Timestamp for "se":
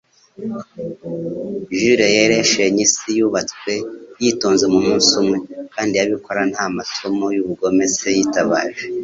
7.95-8.07